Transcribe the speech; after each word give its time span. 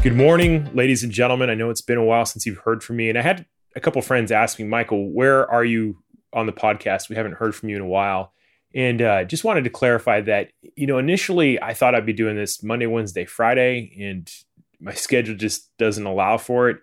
Good 0.00 0.14
morning, 0.14 0.70
ladies 0.74 1.02
and 1.02 1.10
gentlemen. 1.10 1.50
I 1.50 1.54
know 1.54 1.70
it's 1.70 1.82
been 1.82 1.98
a 1.98 2.04
while 2.04 2.24
since 2.24 2.46
you've 2.46 2.58
heard 2.58 2.84
from 2.84 2.96
me, 2.96 3.08
and 3.08 3.18
I 3.18 3.22
had 3.22 3.46
a 3.74 3.80
couple 3.80 4.00
friends 4.00 4.30
ask 4.30 4.56
me, 4.56 4.64
Michael, 4.64 5.10
where 5.10 5.50
are 5.50 5.64
you 5.64 6.00
on 6.32 6.46
the 6.46 6.52
podcast? 6.52 7.08
We 7.08 7.16
haven't 7.16 7.32
heard 7.32 7.52
from 7.52 7.68
you 7.68 7.74
in 7.74 7.82
a 7.82 7.86
while. 7.86 8.32
And 8.72 9.02
uh, 9.02 9.24
just 9.24 9.42
wanted 9.42 9.64
to 9.64 9.70
clarify 9.70 10.20
that, 10.20 10.52
you 10.76 10.86
know, 10.86 10.98
initially 10.98 11.60
I 11.60 11.74
thought 11.74 11.96
I'd 11.96 12.06
be 12.06 12.12
doing 12.12 12.36
this 12.36 12.62
Monday, 12.62 12.86
Wednesday, 12.86 13.24
Friday, 13.24 13.92
and 14.00 14.32
my 14.78 14.94
schedule 14.94 15.34
just 15.34 15.76
doesn't 15.78 16.06
allow 16.06 16.38
for 16.38 16.70
it. 16.70 16.78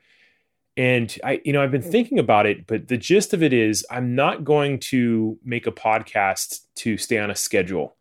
And 0.76 1.18
I, 1.24 1.40
you 1.46 1.54
know, 1.54 1.64
I've 1.64 1.72
been 1.72 1.82
thinking 1.82 2.20
about 2.20 2.46
it, 2.46 2.68
but 2.68 2.90
the 2.90 2.98
gist 2.98 3.34
of 3.34 3.42
it 3.42 3.54
is 3.54 3.86
I'm 3.90 4.14
not 4.14 4.44
going 4.44 4.80
to 4.92 5.40
make 5.42 5.68
a 5.68 5.72
podcast 5.72 6.60
to 6.76 6.98
stay 6.98 7.18
on 7.18 7.32
a 7.32 7.36
schedule. 7.36 7.96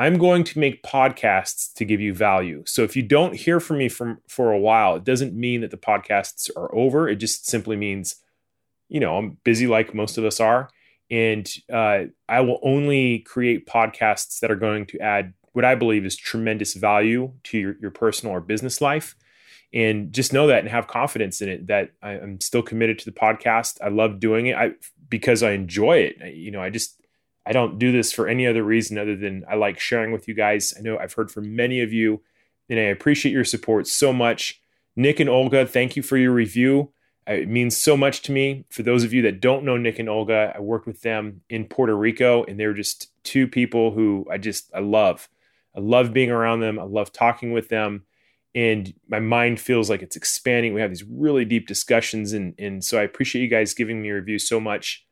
I'm 0.00 0.16
going 0.16 0.44
to 0.44 0.58
make 0.58 0.82
podcasts 0.82 1.74
to 1.74 1.84
give 1.84 2.00
you 2.00 2.14
value. 2.14 2.62
So 2.66 2.84
if 2.84 2.96
you 2.96 3.02
don't 3.02 3.36
hear 3.36 3.60
from 3.60 3.76
me 3.76 3.90
from 3.90 4.16
for 4.28 4.50
a 4.50 4.58
while, 4.58 4.96
it 4.96 5.04
doesn't 5.04 5.34
mean 5.34 5.60
that 5.60 5.70
the 5.70 5.76
podcasts 5.76 6.48
are 6.56 6.74
over. 6.74 7.06
It 7.06 7.16
just 7.16 7.46
simply 7.46 7.76
means, 7.76 8.16
you 8.88 8.98
know, 8.98 9.18
I'm 9.18 9.36
busy 9.44 9.66
like 9.66 9.94
most 9.94 10.16
of 10.16 10.24
us 10.24 10.40
are, 10.40 10.70
and 11.10 11.46
uh, 11.70 12.04
I 12.30 12.40
will 12.40 12.60
only 12.62 13.18
create 13.18 13.66
podcasts 13.66 14.40
that 14.40 14.50
are 14.50 14.56
going 14.56 14.86
to 14.86 14.98
add 15.00 15.34
what 15.52 15.66
I 15.66 15.74
believe 15.74 16.06
is 16.06 16.16
tremendous 16.16 16.72
value 16.72 17.34
to 17.44 17.58
your, 17.58 17.76
your 17.78 17.90
personal 17.90 18.34
or 18.34 18.40
business 18.40 18.80
life. 18.80 19.14
And 19.74 20.14
just 20.14 20.32
know 20.32 20.46
that 20.46 20.60
and 20.60 20.68
have 20.70 20.86
confidence 20.86 21.42
in 21.42 21.50
it 21.50 21.66
that 21.66 21.90
I, 22.02 22.12
am 22.12 22.40
still 22.40 22.62
committed 22.62 22.98
to 23.00 23.04
the 23.04 23.12
podcast. 23.12 23.76
I 23.84 23.88
love 23.90 24.18
doing 24.18 24.46
it 24.46 24.56
I, 24.56 24.70
because 25.10 25.42
I 25.42 25.50
enjoy 25.50 25.98
it. 25.98 26.16
I, 26.22 26.28
you 26.28 26.50
know, 26.50 26.62
I 26.62 26.70
just 26.70 26.99
I 27.46 27.52
don't 27.52 27.78
do 27.78 27.90
this 27.92 28.12
for 28.12 28.28
any 28.28 28.46
other 28.46 28.62
reason 28.62 28.98
other 28.98 29.16
than 29.16 29.44
I 29.48 29.54
like 29.54 29.80
sharing 29.80 30.12
with 30.12 30.28
you 30.28 30.34
guys. 30.34 30.74
I 30.76 30.82
know 30.82 30.98
I've 30.98 31.14
heard 31.14 31.30
from 31.30 31.56
many 31.56 31.80
of 31.80 31.92
you, 31.92 32.22
and 32.68 32.78
I 32.78 32.84
appreciate 32.84 33.32
your 33.32 33.44
support 33.44 33.86
so 33.86 34.12
much. 34.12 34.60
Nick 34.96 35.20
and 35.20 35.30
Olga, 35.30 35.66
thank 35.66 35.96
you 35.96 36.02
for 36.02 36.16
your 36.16 36.32
review. 36.32 36.92
Uh, 37.28 37.34
it 37.34 37.48
means 37.48 37.76
so 37.76 37.96
much 37.96 38.22
to 38.22 38.32
me. 38.32 38.64
For 38.70 38.82
those 38.82 39.04
of 39.04 39.12
you 39.12 39.22
that 39.22 39.40
don't 39.40 39.64
know 39.64 39.76
Nick 39.76 39.98
and 39.98 40.08
Olga, 40.08 40.52
I 40.54 40.60
worked 40.60 40.86
with 40.86 41.02
them 41.02 41.42
in 41.48 41.64
Puerto 41.64 41.96
Rico, 41.96 42.44
and 42.44 42.58
they're 42.58 42.74
just 42.74 43.10
two 43.24 43.46
people 43.46 43.92
who 43.92 44.26
I 44.30 44.38
just 44.38 44.70
I 44.74 44.80
love. 44.80 45.28
I 45.76 45.80
love 45.80 46.12
being 46.12 46.30
around 46.30 46.60
them. 46.60 46.78
I 46.78 46.82
love 46.82 47.12
talking 47.12 47.52
with 47.52 47.68
them, 47.68 48.04
and 48.54 48.92
my 49.08 49.20
mind 49.20 49.60
feels 49.60 49.88
like 49.88 50.02
it's 50.02 50.16
expanding. 50.16 50.74
We 50.74 50.80
have 50.80 50.90
these 50.90 51.04
really 51.04 51.44
deep 51.44 51.66
discussions, 51.66 52.32
and 52.32 52.54
and 52.58 52.84
so 52.84 52.98
I 52.98 53.02
appreciate 53.02 53.42
you 53.42 53.48
guys 53.48 53.74
giving 53.74 54.02
me 54.02 54.10
a 54.10 54.14
review 54.14 54.38
so 54.38 54.58
much. 54.60 55.06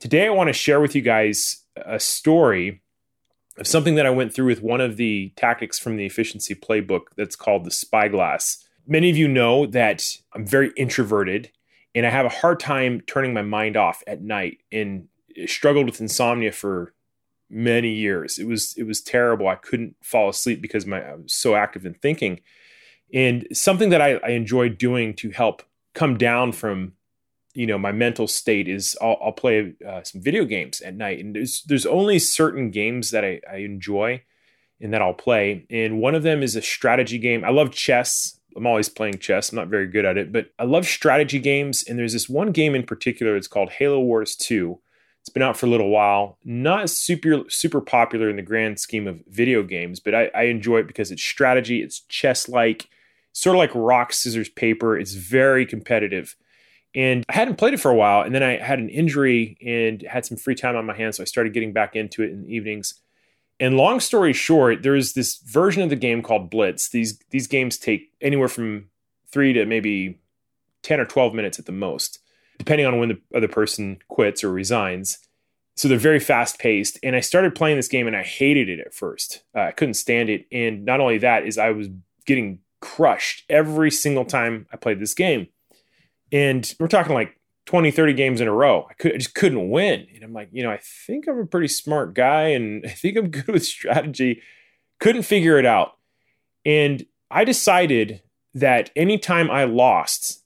Today, 0.00 0.28
I 0.28 0.30
want 0.30 0.46
to 0.46 0.52
share 0.52 0.80
with 0.80 0.94
you 0.94 1.02
guys 1.02 1.64
a 1.76 1.98
story 1.98 2.82
of 3.56 3.66
something 3.66 3.96
that 3.96 4.06
I 4.06 4.10
went 4.10 4.32
through 4.32 4.46
with 4.46 4.62
one 4.62 4.80
of 4.80 4.96
the 4.96 5.32
tactics 5.34 5.76
from 5.76 5.96
the 5.96 6.06
efficiency 6.06 6.54
playbook 6.54 7.06
that's 7.16 7.34
called 7.34 7.64
the 7.64 7.72
spyglass. 7.72 8.64
Many 8.86 9.10
of 9.10 9.16
you 9.16 9.26
know 9.26 9.66
that 9.66 10.04
I'm 10.32 10.46
very 10.46 10.70
introverted 10.76 11.50
and 11.96 12.06
I 12.06 12.10
have 12.10 12.26
a 12.26 12.30
hard 12.30 12.60
time 12.60 13.00
turning 13.08 13.34
my 13.34 13.42
mind 13.42 13.76
off 13.76 14.04
at 14.06 14.22
night 14.22 14.58
and 14.70 15.08
struggled 15.46 15.86
with 15.86 16.00
insomnia 16.00 16.52
for 16.52 16.94
many 17.50 17.92
years. 17.92 18.38
It 18.38 18.46
was 18.46 18.74
it 18.76 18.84
was 18.84 19.00
terrible. 19.00 19.48
I 19.48 19.56
couldn't 19.56 19.96
fall 20.00 20.28
asleep 20.28 20.62
because 20.62 20.86
my 20.86 21.02
I 21.02 21.14
was 21.16 21.32
so 21.32 21.56
active 21.56 21.84
in 21.84 21.94
thinking. 21.94 22.38
And 23.12 23.48
something 23.52 23.88
that 23.88 24.00
I, 24.00 24.18
I 24.18 24.28
enjoyed 24.28 24.78
doing 24.78 25.14
to 25.14 25.30
help 25.30 25.64
come 25.92 26.16
down 26.16 26.52
from 26.52 26.92
you 27.54 27.66
know 27.66 27.78
my 27.78 27.92
mental 27.92 28.26
state 28.26 28.68
is 28.68 28.96
I'll, 29.00 29.18
I'll 29.22 29.32
play 29.32 29.74
uh, 29.86 30.02
some 30.02 30.20
video 30.20 30.44
games 30.44 30.80
at 30.80 30.94
night, 30.94 31.18
and 31.18 31.34
there's 31.34 31.62
there's 31.66 31.86
only 31.86 32.18
certain 32.18 32.70
games 32.70 33.10
that 33.10 33.24
I, 33.24 33.40
I 33.50 33.56
enjoy 33.58 34.22
and 34.80 34.92
that 34.92 35.02
I'll 35.02 35.14
play, 35.14 35.66
and 35.70 36.00
one 36.00 36.14
of 36.14 36.22
them 36.22 36.42
is 36.42 36.54
a 36.56 36.62
strategy 36.62 37.18
game. 37.18 37.44
I 37.44 37.50
love 37.50 37.72
chess. 37.72 38.38
I'm 38.56 38.66
always 38.66 38.88
playing 38.88 39.18
chess. 39.18 39.50
I'm 39.50 39.56
not 39.56 39.68
very 39.68 39.86
good 39.86 40.04
at 40.04 40.18
it, 40.18 40.32
but 40.32 40.50
I 40.58 40.64
love 40.64 40.86
strategy 40.86 41.38
games. 41.38 41.84
And 41.86 41.98
there's 41.98 42.12
this 42.12 42.28
one 42.28 42.50
game 42.50 42.74
in 42.74 42.82
particular. 42.82 43.36
It's 43.36 43.46
called 43.46 43.70
Halo 43.70 44.00
Wars 44.00 44.34
2. 44.34 44.78
It's 45.20 45.28
been 45.28 45.42
out 45.42 45.56
for 45.56 45.66
a 45.66 45.68
little 45.68 45.90
while. 45.90 46.38
Not 46.44 46.90
super 46.90 47.44
super 47.48 47.80
popular 47.80 48.30
in 48.30 48.36
the 48.36 48.42
grand 48.42 48.80
scheme 48.80 49.06
of 49.06 49.22
video 49.28 49.62
games, 49.62 50.00
but 50.00 50.14
I, 50.14 50.30
I 50.34 50.42
enjoy 50.44 50.78
it 50.78 50.86
because 50.86 51.10
it's 51.10 51.22
strategy. 51.22 51.82
It's 51.82 52.00
chess 52.08 52.48
like, 52.48 52.88
sort 53.32 53.54
of 53.54 53.58
like 53.58 53.74
rock 53.74 54.12
scissors 54.12 54.48
paper. 54.48 54.98
It's 54.98 55.14
very 55.14 55.66
competitive. 55.66 56.34
And 56.98 57.24
I 57.28 57.34
hadn't 57.34 57.58
played 57.58 57.74
it 57.74 57.80
for 57.80 57.92
a 57.92 57.94
while. 57.94 58.22
And 58.22 58.34
then 58.34 58.42
I 58.42 58.56
had 58.56 58.80
an 58.80 58.88
injury 58.88 59.56
and 59.64 60.02
had 60.02 60.26
some 60.26 60.36
free 60.36 60.56
time 60.56 60.74
on 60.74 60.84
my 60.84 60.96
hands. 60.96 61.16
So 61.16 61.22
I 61.22 61.26
started 61.26 61.54
getting 61.54 61.72
back 61.72 61.94
into 61.94 62.24
it 62.24 62.32
in 62.32 62.42
the 62.42 62.52
evenings. 62.52 62.94
And 63.60 63.76
long 63.76 64.00
story 64.00 64.32
short, 64.32 64.82
there's 64.82 65.12
this 65.12 65.38
version 65.38 65.80
of 65.80 65.90
the 65.90 65.96
game 65.96 66.22
called 66.22 66.50
Blitz. 66.50 66.88
These 66.88 67.20
these 67.30 67.46
games 67.46 67.78
take 67.78 68.10
anywhere 68.20 68.48
from 68.48 68.86
three 69.30 69.52
to 69.52 69.64
maybe 69.64 70.18
10 70.82 70.98
or 70.98 71.04
12 71.04 71.34
minutes 71.34 71.60
at 71.60 71.66
the 71.66 71.72
most, 71.72 72.18
depending 72.58 72.86
on 72.86 72.98
when 72.98 73.10
the 73.10 73.20
other 73.32 73.48
person 73.48 73.98
quits 74.08 74.42
or 74.42 74.50
resigns. 74.50 75.18
So 75.76 75.86
they're 75.86 75.98
very 75.98 76.18
fast 76.18 76.58
paced. 76.58 76.98
And 77.04 77.14
I 77.14 77.20
started 77.20 77.54
playing 77.54 77.76
this 77.76 77.86
game 77.86 78.08
and 78.08 78.16
I 78.16 78.24
hated 78.24 78.68
it 78.68 78.80
at 78.80 78.92
first. 78.92 79.44
Uh, 79.54 79.60
I 79.60 79.70
couldn't 79.70 79.94
stand 79.94 80.30
it. 80.30 80.46
And 80.50 80.84
not 80.84 80.98
only 80.98 81.18
that, 81.18 81.46
is 81.46 81.58
I 81.58 81.70
was 81.70 81.86
getting 82.26 82.58
crushed 82.80 83.44
every 83.48 83.92
single 83.92 84.24
time 84.24 84.66
I 84.72 84.76
played 84.76 84.98
this 84.98 85.14
game. 85.14 85.46
And 86.32 86.74
we're 86.78 86.88
talking 86.88 87.14
like 87.14 87.38
20, 87.66 87.90
30 87.90 88.12
games 88.14 88.40
in 88.40 88.48
a 88.48 88.52
row. 88.52 88.86
I, 88.88 88.94
could, 88.94 89.14
I 89.14 89.18
just 89.18 89.34
couldn't 89.34 89.70
win. 89.70 90.06
And 90.14 90.24
I'm 90.24 90.32
like, 90.32 90.48
you 90.52 90.62
know, 90.62 90.70
I 90.70 90.78
think 90.78 91.28
I'm 91.28 91.38
a 91.38 91.46
pretty 91.46 91.68
smart 91.68 92.14
guy 92.14 92.48
and 92.48 92.84
I 92.86 92.90
think 92.90 93.16
I'm 93.16 93.30
good 93.30 93.48
with 93.48 93.64
strategy. 93.64 94.42
Couldn't 95.00 95.22
figure 95.22 95.58
it 95.58 95.66
out. 95.66 95.98
And 96.64 97.04
I 97.30 97.44
decided 97.44 98.22
that 98.54 98.90
anytime 98.96 99.50
I 99.50 99.64
lost, 99.64 100.42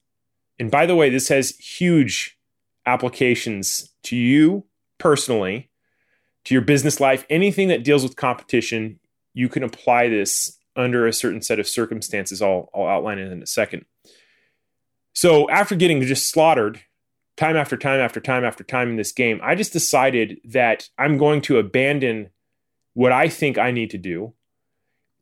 and 0.59 0.71
by 0.71 0.87
the 0.87 0.97
way, 0.97 1.11
this 1.11 1.29
has 1.29 1.57
huge 1.57 2.39
applications 2.87 3.91
to 4.05 4.17
you 4.17 4.65
personally, 4.99 5.71
to 6.45 6.55
your 6.55 6.63
business 6.63 7.01
life, 7.01 7.25
anything 7.31 7.69
that 7.69 7.85
deals 7.85 8.03
with 8.03 8.17
competition, 8.17 8.99
you 9.33 9.49
can 9.49 9.63
apply 9.63 10.09
this 10.09 10.59
under 10.75 11.07
a 11.07 11.13
certain 11.13 11.41
set 11.41 11.61
of 11.61 11.69
circumstances. 11.69 12.43
I'll, 12.43 12.69
I'll 12.75 12.87
outline 12.87 13.19
it 13.19 13.31
in 13.31 13.43
a 13.43 13.47
second. 13.47 13.85
So 15.13 15.49
after 15.51 15.75
getting 15.75 16.01
just 16.03 16.31
slaughtered 16.31 16.81
time 17.37 17.57
after 17.57 17.77
time 17.77 18.01
after 18.01 18.21
time 18.21 18.45
after 18.45 18.65
time 18.65 18.91
in 18.91 18.97
this 18.97 19.13
game, 19.13 19.41
I 19.43 19.55
just 19.55 19.73
decided 19.73 20.41
that 20.45 20.89
I'm 20.99 21.19
going 21.19 21.41
to 21.43 21.59
abandon 21.59 22.31
what 22.95 23.13
I 23.13 23.29
think 23.29 23.59
I 23.59 23.71
need 23.71 23.91
to 23.91 23.99
do 23.99 24.35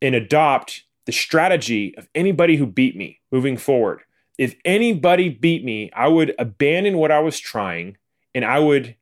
and 0.01 0.15
adopt 0.15 0.83
the 1.05 1.11
strategy 1.11 1.95
of 1.97 2.07
anybody 2.13 2.57
who 2.57 2.65
beat 2.65 2.95
me 2.95 3.19
moving 3.31 3.57
forward. 3.57 4.01
If 4.37 4.55
anybody 4.65 5.29
beat 5.29 5.63
me, 5.63 5.91
I 5.95 6.07
would 6.07 6.33
abandon 6.39 6.97
what 6.97 7.11
I 7.11 7.19
was 7.19 7.39
trying 7.39 7.97
and 8.33 8.45
I 8.45 8.59
would 8.59 8.95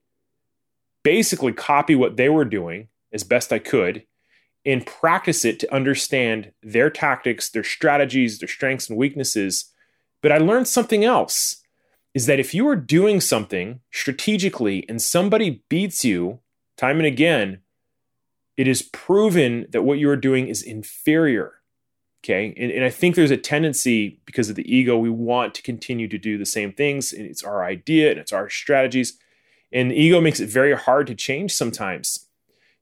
basically 1.04 1.54
copy 1.54 1.96
what 1.96 2.18
they 2.18 2.30
were 2.30 2.46
doing 2.46 2.88
as 3.14 3.24
best 3.24 3.54
I 3.54 3.60
could 3.60 4.06
and 4.66 4.86
practice 4.86 5.46
it 5.46 5.60
to 5.60 5.74
understand 5.74 6.52
their 6.62 6.90
tactics, 6.90 7.50
their 7.50 7.64
strategies, 7.64 8.40
their 8.40 8.50
strengths 8.50 8.90
and 8.90 8.98
weaknesses 8.98 9.72
but 10.22 10.32
I 10.32 10.38
learned 10.38 10.68
something 10.68 11.04
else 11.04 11.64
is 12.14 12.26
that 12.26 12.40
if 12.40 12.54
you 12.54 12.68
are 12.68 12.76
doing 12.76 13.22
something 13.22 13.82
strategically 13.92 14.86
and 14.90 15.02
somebody 15.02 15.64
beats 15.70 16.04
you 16.04 16.40
time 16.78 16.98
and 16.98 17.06
again, 17.06 17.60
it 18.58 18.68
is 18.68 18.82
proven 18.82 19.68
that 19.70 19.84
what 19.84 20.00
you 20.00 20.10
are 20.10 20.18
doing 20.18 20.48
is 20.48 20.62
inferior. 20.64 21.54
Okay. 22.24 22.54
And, 22.58 22.72
and 22.72 22.84
I 22.84 22.90
think 22.90 23.16
there's 23.16 23.32
a 23.32 23.38
tendency 23.38 24.20
because 24.26 24.50
of 24.50 24.56
the 24.56 24.76
ego, 24.76 24.98
we 24.98 25.10
want 25.10 25.54
to 25.56 25.62
continue 25.62 26.08
to 26.10 26.18
do 26.18 26.38
the 26.38 26.46
same 26.46 26.74
things. 26.74 27.14
And 27.14 27.26
it's 27.26 27.44
our 27.44 27.64
idea 27.64 28.12
and 28.12 28.20
it's 28.20 28.34
our 28.34 28.50
strategies. 28.50 29.18
And 29.72 29.92
the 29.92 29.96
ego 29.96 30.20
makes 30.20 30.40
it 30.40 30.50
very 30.50 30.76
hard 30.76 31.08
to 31.08 31.16
change 31.16 31.54
sometimes. 31.54 32.28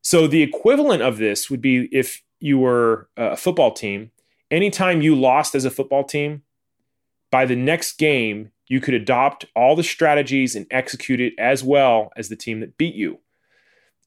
So 0.02 0.26
the 0.26 0.42
equivalent 0.42 1.04
of 1.04 1.18
this 1.18 1.50
would 1.52 1.62
be 1.62 1.90
if 1.92 2.24
you 2.40 2.58
were 2.58 3.10
uh, 3.18 3.32
a 3.32 3.38
football 3.38 3.72
team, 3.72 4.12
anytime 4.50 5.02
you 5.02 5.16
lost 5.16 5.54
as 5.54 5.66
a 5.66 5.72
football 5.72 6.04
team, 6.04 6.44
by 7.32 7.46
the 7.46 7.56
next 7.56 7.98
game, 7.98 8.52
you 8.68 8.82
could 8.82 8.94
adopt 8.94 9.46
all 9.56 9.76
the 9.76 9.84
strategies 9.84 10.56
and 10.56 10.66
execute 10.72 11.22
it 11.22 11.34
as 11.38 11.64
well 11.64 12.12
as 12.18 12.30
the 12.30 12.36
team 12.36 12.60
that 12.60 12.78
beat 12.78 12.96
you. 12.96 13.20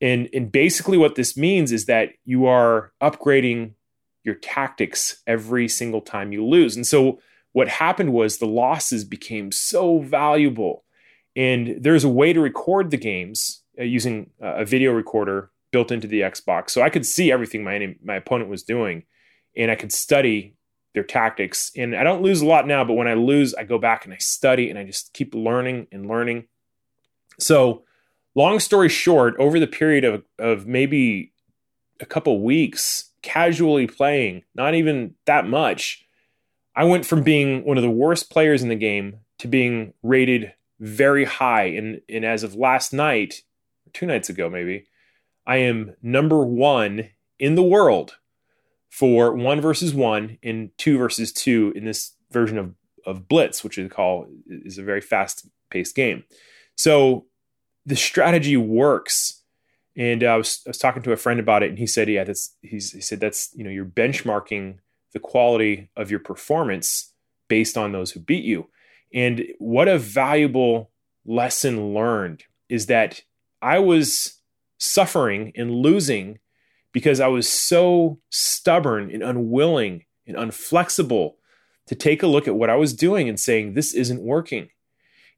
And, 0.00 0.28
and 0.32 0.50
basically, 0.50 0.96
what 0.98 1.14
this 1.14 1.36
means 1.36 1.72
is 1.72 1.86
that 1.86 2.10
you 2.24 2.46
are 2.46 2.92
upgrading 3.02 3.74
your 4.24 4.34
tactics 4.34 5.22
every 5.26 5.68
single 5.68 6.00
time 6.00 6.32
you 6.32 6.44
lose. 6.44 6.76
And 6.76 6.86
so, 6.86 7.20
what 7.52 7.68
happened 7.68 8.12
was 8.12 8.38
the 8.38 8.46
losses 8.46 9.04
became 9.04 9.50
so 9.50 10.00
valuable. 10.00 10.84
And 11.36 11.76
there's 11.80 12.04
a 12.04 12.08
way 12.08 12.32
to 12.32 12.40
record 12.40 12.90
the 12.90 12.96
games 12.96 13.62
uh, 13.78 13.84
using 13.84 14.30
a 14.40 14.64
video 14.64 14.92
recorder 14.92 15.50
built 15.72 15.92
into 15.92 16.06
the 16.06 16.20
Xbox. 16.20 16.70
So 16.70 16.82
I 16.82 16.90
could 16.90 17.06
see 17.06 17.30
everything 17.30 17.64
my, 17.64 17.96
my 18.02 18.16
opponent 18.16 18.50
was 18.50 18.62
doing, 18.62 19.04
and 19.56 19.70
I 19.70 19.74
could 19.74 19.92
study 19.92 20.54
their 20.94 21.04
tactics. 21.04 21.70
And 21.76 21.94
I 21.94 22.02
don't 22.02 22.22
lose 22.22 22.40
a 22.40 22.46
lot 22.46 22.66
now, 22.66 22.84
but 22.84 22.94
when 22.94 23.08
I 23.08 23.14
lose, 23.14 23.54
I 23.54 23.64
go 23.64 23.78
back 23.78 24.04
and 24.04 24.12
I 24.12 24.18
study 24.18 24.70
and 24.70 24.78
I 24.78 24.84
just 24.84 25.12
keep 25.12 25.34
learning 25.34 25.86
and 25.92 26.06
learning. 26.06 26.46
So, 27.38 27.84
long 28.34 28.60
story 28.60 28.88
short, 28.88 29.34
over 29.38 29.58
the 29.60 29.66
period 29.66 30.04
of, 30.04 30.24
of 30.38 30.66
maybe 30.66 31.32
a 32.00 32.06
couple 32.06 32.42
weeks, 32.42 33.10
casually 33.22 33.86
playing, 33.86 34.42
not 34.54 34.74
even 34.74 35.14
that 35.26 35.46
much, 35.46 36.04
I 36.74 36.84
went 36.84 37.06
from 37.06 37.22
being 37.22 37.64
one 37.64 37.76
of 37.76 37.82
the 37.82 37.90
worst 37.90 38.30
players 38.30 38.62
in 38.62 38.68
the 38.68 38.76
game 38.76 39.20
to 39.38 39.48
being 39.48 39.94
rated 40.02 40.52
very 40.78 41.24
high. 41.24 41.64
And, 41.64 42.00
and 42.08 42.24
as 42.24 42.42
of 42.42 42.54
last 42.54 42.92
night, 42.92 43.42
two 43.92 44.06
nights 44.06 44.28
ago 44.28 44.48
maybe, 44.48 44.86
I 45.46 45.56
am 45.56 45.94
number 46.02 46.44
one 46.44 47.10
in 47.38 47.54
the 47.54 47.62
world 47.62 48.16
for 48.90 49.32
one 49.34 49.60
versus 49.60 49.94
one 49.94 50.36
and 50.42 50.70
two 50.76 50.98
versus 50.98 51.32
two 51.32 51.72
in 51.74 51.84
this 51.84 52.12
version 52.30 52.58
of, 52.58 52.74
of 53.06 53.28
Blitz, 53.28 53.64
which 53.64 53.78
we 53.78 53.88
call 53.88 54.26
is 54.48 54.76
a 54.76 54.82
very 54.82 55.00
fast 55.00 55.48
paced 55.70 55.94
game. 55.94 56.24
So 56.76 57.26
the 57.86 57.96
strategy 57.96 58.56
works. 58.56 59.42
And 59.96 60.22
uh, 60.22 60.28
I 60.28 60.36
was, 60.36 60.60
I 60.66 60.70
was 60.70 60.78
talking 60.78 61.02
to 61.02 61.12
a 61.12 61.16
friend 61.16 61.40
about 61.40 61.62
it, 61.62 61.70
and 61.70 61.78
he 61.78 61.86
said, 61.86 62.08
"Yeah, 62.08 62.22
that's." 62.22 62.54
He 62.62 62.78
said 62.78 63.18
that's 63.18 63.50
you 63.54 63.64
know 63.64 63.70
you're 63.70 63.84
benchmarking 63.84 64.78
the 65.12 65.18
quality 65.18 65.90
of 65.96 66.12
your 66.12 66.20
performance 66.20 67.12
based 67.48 67.76
on 67.76 67.90
those 67.90 68.12
who 68.12 68.20
beat 68.20 68.44
you. 68.44 68.68
And 69.12 69.44
what 69.58 69.88
a 69.88 69.98
valuable 69.98 70.92
lesson 71.26 71.92
learned 71.92 72.44
is 72.68 72.86
that 72.86 73.22
I 73.60 73.80
was 73.80 74.40
suffering 74.78 75.52
and 75.56 75.70
losing 75.70 76.38
because 76.92 77.20
I 77.20 77.28
was 77.28 77.48
so 77.48 78.18
stubborn 78.30 79.10
and 79.10 79.22
unwilling 79.22 80.04
and 80.26 80.36
unflexible 80.36 81.34
to 81.86 81.94
take 81.94 82.22
a 82.22 82.26
look 82.26 82.46
at 82.46 82.54
what 82.54 82.70
I 82.70 82.76
was 82.76 82.94
doing 82.94 83.28
and 83.28 83.38
saying, 83.38 83.74
this 83.74 83.94
isn't 83.94 84.22
working. 84.22 84.68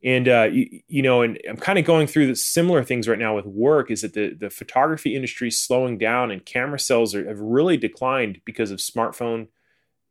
And, 0.05 0.29
uh, 0.29 0.49
you, 0.53 0.81
you, 0.89 1.03
know, 1.03 1.23
and 1.23 1.39
I'm 1.49 1.57
kind 1.57 1.79
of 1.79 1.85
going 1.85 2.07
through 2.09 2.27
the 2.27 2.35
similar 2.35 2.83
things 2.83 3.07
right 3.07 3.19
now 3.19 3.37
with 3.37 3.47
work 3.47 3.91
is 3.91 4.03
that 4.03 4.15
the, 4.15 4.35
the 4.35 4.51
photography 4.51 5.15
industry 5.15 5.49
is 5.49 5.63
slowing 5.63 5.97
down 5.97 6.31
and 6.31 6.45
camera 6.45 6.79
sales 6.79 7.15
are, 7.15 7.27
have 7.27 7.39
really 7.39 7.77
declined 7.77 8.41
because 8.45 8.71
of 8.71 8.81
smartphone 8.81 9.49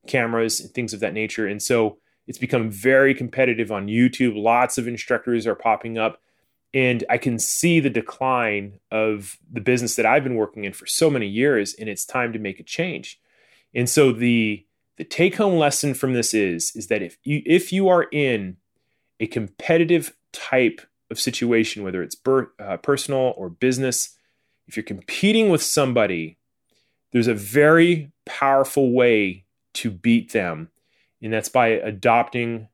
cameras 0.08 0.60
and 0.60 0.72
things 0.72 0.94
of 0.94 1.02
that 1.02 1.14
nature. 1.14 1.46
And 1.46 1.62
so 1.62 1.98
it's 2.26 2.38
become 2.38 2.72
very 2.72 3.14
competitive 3.14 3.72
on 3.72 3.88
YouTube. 3.88 4.42
Lots 4.42 4.78
of 4.78 4.88
instructors 4.88 5.46
are 5.46 5.56
popping 5.56 5.98
up 5.98 6.22
and 6.74 7.04
I 7.10 7.18
can 7.18 7.38
see 7.38 7.80
the 7.80 7.90
decline 7.90 8.80
of 8.92 9.38
the 9.52 9.62
business 9.62 9.96
that 9.96 10.06
I've 10.06 10.24
been 10.24 10.36
working 10.36 10.64
in 10.64 10.74
for 10.74 10.86
so 10.86 11.10
many 11.10 11.28
years, 11.28 11.74
and 11.74 11.90
it's 11.90 12.06
time 12.06 12.32
to 12.34 12.40
make 12.40 12.60
a 12.60 12.64
change. 12.64 13.20
And 13.74 13.90
so 13.90 14.12
the 14.12 14.66
the 14.98 15.04
take 15.04 15.36
home 15.36 15.58
lesson 15.58 15.94
from 15.94 16.14
this 16.14 16.34
is 16.34 16.76
is 16.76 16.88
that 16.88 17.02
if 17.02 17.18
you 17.24 17.42
if 17.46 17.74
you 17.74 17.90
are 17.90 18.04
in 18.04 18.58
a 19.20 19.28
competitive 19.28 20.16
type 20.32 20.82
of 21.10 21.20
situation, 21.20 21.84
whether 21.84 22.02
it's 22.02 22.16
uh, 22.26 22.78
personal 22.78 23.34
or 23.36 23.50
business, 23.50 24.16
if 24.68 24.78
you're 24.78 24.84
competing 24.84 25.50
with 25.50 25.62
somebody, 25.62 26.38
there's 27.12 27.28
a 27.28 27.34
very 27.34 28.12
powerful 28.26 28.94
way 28.94 29.46
to 29.74 29.92
beat 29.92 30.32
them, 30.32 30.70
and 31.22 31.34
that's 31.34 31.50
by 31.50 31.68
adopting 31.68 32.70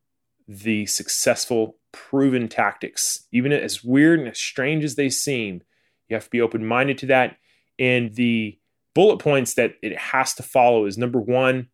the 0.47 0.85
successful 0.85 1.76
proven 1.91 2.47
tactics. 2.47 3.25
Even 3.31 3.51
as 3.51 3.83
weird 3.83 4.19
and 4.19 4.27
as 4.29 4.39
strange 4.39 4.83
as 4.83 4.95
they 4.95 5.09
seem, 5.09 5.61
you 6.07 6.15
have 6.15 6.25
to 6.25 6.29
be 6.29 6.41
open 6.41 6.65
minded 6.65 6.97
to 6.99 7.05
that. 7.07 7.37
And 7.79 8.13
the 8.15 8.57
bullet 8.95 9.17
points 9.17 9.53
that 9.55 9.75
it 9.81 9.97
has 9.97 10.33
to 10.35 10.43
follow 10.43 10.85
is 10.85 10.97
number 10.97 11.19
one, 11.19 11.67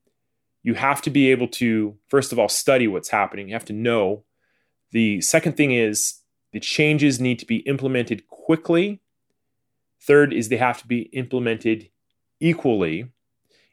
you 0.64 0.74
have 0.76 1.02
to 1.04 1.10
be 1.10 1.32
able 1.32 1.48
to, 1.50 1.98
first 2.08 2.32
of 2.32 2.40
all, 2.40 2.50
study 2.50 2.88
what's 2.88 3.10
happening. 3.10 3.48
You 3.48 3.56
have 3.56 3.66
to 3.66 3.74
know. 3.74 4.24
The 4.92 5.22
second 5.22 5.58
thing 5.58 5.72
is 5.72 6.16
the 6.52 6.60
changes 6.60 7.20
need 7.20 7.40
to 7.40 7.46
be 7.46 7.58
implemented 7.58 8.28
quickly. 8.28 9.02
Third 10.02 10.34
is 10.34 10.50
they 10.50 10.58
have 10.58 10.82
to 10.82 10.88
be 10.88 11.04
implemented 11.14 11.90
equally. 12.40 13.10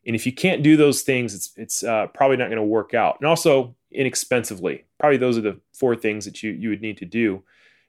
And 0.06 0.16
if 0.16 0.26
you 0.26 0.32
can't 0.32 0.62
do 0.62 0.76
those 0.76 1.02
things, 1.02 1.34
it's 1.34 1.52
it's 1.56 1.84
uh, 1.84 2.06
probably 2.08 2.36
not 2.36 2.46
going 2.46 2.56
to 2.56 2.62
work 2.62 2.94
out. 2.94 3.16
And 3.20 3.28
also 3.28 3.76
inexpensively. 3.92 4.84
Probably 4.98 5.18
those 5.18 5.38
are 5.38 5.42
the 5.42 5.60
four 5.72 5.96
things 5.96 6.24
that 6.24 6.42
you 6.42 6.50
you 6.50 6.68
would 6.70 6.82
need 6.82 6.96
to 6.98 7.04
do. 7.04 7.42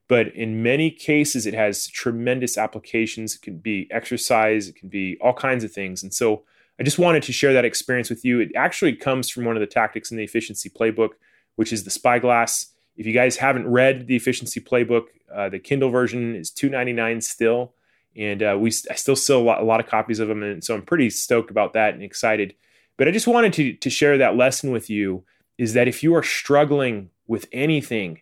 But 0.07 0.35
in 0.35 0.61
many 0.61 0.91
cases, 0.91 1.45
it 1.45 1.53
has 1.53 1.87
tremendous 1.87 2.57
applications. 2.57 3.35
It 3.35 3.41
can 3.41 3.57
be 3.57 3.87
exercise, 3.91 4.67
it 4.67 4.75
can 4.75 4.89
be 4.89 5.17
all 5.21 5.33
kinds 5.33 5.63
of 5.63 5.71
things. 5.71 6.03
And 6.03 6.13
so 6.13 6.43
I 6.79 6.83
just 6.83 6.99
wanted 6.99 7.23
to 7.23 7.31
share 7.31 7.53
that 7.53 7.65
experience 7.65 8.09
with 8.09 8.25
you. 8.25 8.39
It 8.39 8.51
actually 8.55 8.95
comes 8.95 9.29
from 9.29 9.45
one 9.45 9.55
of 9.55 9.61
the 9.61 9.67
tactics 9.67 10.11
in 10.11 10.17
the 10.17 10.23
efficiency 10.23 10.69
playbook, 10.69 11.11
which 11.55 11.71
is 11.71 11.83
the 11.83 11.91
spyglass. 11.91 12.73
If 12.97 13.05
you 13.05 13.13
guys 13.13 13.37
haven't 13.37 13.67
read 13.67 14.07
the 14.07 14.15
efficiency 14.15 14.59
playbook, 14.59 15.05
uh, 15.33 15.47
the 15.49 15.59
Kindle 15.59 15.89
version 15.89 16.35
is 16.35 16.51
$2.99 16.51 17.23
still 17.23 17.73
and 18.15 18.43
uh, 18.43 18.57
we 18.59 18.71
I 18.89 18.95
still 18.95 19.15
sell 19.15 19.39
a 19.39 19.43
lot, 19.43 19.61
a 19.61 19.65
lot, 19.65 19.79
of 19.79 19.87
copies 19.87 20.19
of 20.19 20.27
them, 20.27 20.43
and 20.43 20.63
so 20.63 20.75
I'm 20.75 20.81
pretty 20.81 21.09
stoked 21.09 21.51
about 21.51 21.73
that 21.73 21.93
and 21.93 22.03
excited. 22.03 22.55
But 22.97 23.07
I 23.07 23.11
just 23.11 23.27
wanted 23.27 23.53
to 23.53 23.73
to 23.73 23.89
share 23.89 24.17
that 24.17 24.35
lesson 24.35 24.71
with 24.71 24.89
you 24.89 25.23
is 25.61 25.73
that 25.73 25.87
if 25.87 26.01
you 26.01 26.15
are 26.15 26.23
struggling 26.23 27.11
with 27.27 27.47
anything 27.51 28.19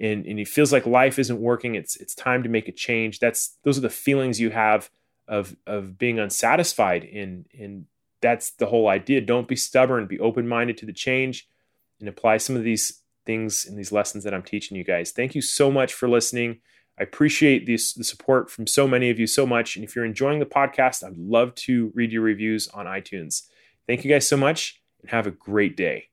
and, 0.00 0.24
and 0.24 0.40
it 0.40 0.48
feels 0.48 0.72
like 0.72 0.86
life 0.86 1.18
isn't 1.18 1.38
working, 1.38 1.74
it's 1.74 1.96
it's 1.96 2.14
time 2.14 2.42
to 2.42 2.48
make 2.48 2.66
a 2.66 2.72
change. 2.72 3.18
That's 3.18 3.58
those 3.62 3.76
are 3.76 3.82
the 3.82 3.90
feelings 3.90 4.40
you 4.40 4.48
have 4.50 4.88
of 5.28 5.54
of 5.66 5.98
being 5.98 6.18
unsatisfied, 6.18 7.04
and 7.04 7.44
and 7.52 7.84
that's 8.22 8.52
the 8.52 8.66
whole 8.66 8.88
idea. 8.88 9.20
Don't 9.20 9.46
be 9.46 9.54
stubborn, 9.54 10.06
be 10.06 10.18
open 10.18 10.48
minded 10.48 10.78
to 10.78 10.86
the 10.86 10.94
change, 10.94 11.46
and 12.00 12.08
apply 12.08 12.38
some 12.38 12.56
of 12.56 12.64
these 12.64 13.02
things 13.26 13.66
and 13.66 13.78
these 13.78 13.92
lessons 13.92 14.24
that 14.24 14.32
I'm 14.32 14.42
teaching 14.42 14.78
you 14.78 14.82
guys. 14.82 15.10
Thank 15.10 15.34
you 15.34 15.42
so 15.42 15.70
much 15.70 15.92
for 15.92 16.08
listening. 16.08 16.60
I 16.98 17.02
appreciate 17.02 17.66
this, 17.66 17.92
the 17.92 18.02
support 18.02 18.50
from 18.50 18.66
so 18.66 18.88
many 18.88 19.10
of 19.10 19.20
you 19.20 19.26
so 19.26 19.46
much. 19.46 19.76
And 19.76 19.84
if 19.84 19.94
you're 19.94 20.06
enjoying 20.06 20.38
the 20.38 20.46
podcast, 20.46 21.04
I'd 21.04 21.18
love 21.18 21.54
to 21.66 21.92
read 21.94 22.12
your 22.12 22.22
reviews 22.22 22.66
on 22.68 22.86
iTunes. 22.86 23.42
Thank 23.86 24.04
you 24.04 24.10
guys 24.10 24.26
so 24.26 24.38
much 24.38 24.82
and 25.02 25.10
have 25.10 25.26
a 25.26 25.30
great 25.30 25.76
day. 25.76 26.07